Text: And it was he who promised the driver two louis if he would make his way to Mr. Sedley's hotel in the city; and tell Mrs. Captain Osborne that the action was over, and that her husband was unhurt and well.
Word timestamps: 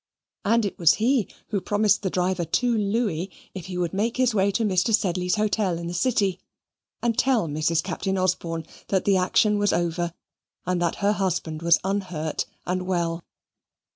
And 0.43 0.65
it 0.65 0.79
was 0.79 0.95
he 0.95 1.27
who 1.49 1.61
promised 1.61 2.01
the 2.01 2.09
driver 2.09 2.43
two 2.43 2.75
louis 2.75 3.29
if 3.53 3.67
he 3.67 3.77
would 3.77 3.93
make 3.93 4.17
his 4.17 4.33
way 4.33 4.49
to 4.53 4.63
Mr. 4.63 4.95
Sedley's 4.95 5.35
hotel 5.35 5.77
in 5.77 5.85
the 5.85 5.93
city; 5.93 6.39
and 7.03 7.15
tell 7.15 7.47
Mrs. 7.47 7.83
Captain 7.83 8.17
Osborne 8.17 8.65
that 8.87 9.05
the 9.05 9.17
action 9.17 9.59
was 9.59 9.71
over, 9.71 10.11
and 10.65 10.81
that 10.81 10.95
her 11.05 11.11
husband 11.11 11.61
was 11.61 11.77
unhurt 11.83 12.47
and 12.65 12.87
well. 12.87 13.23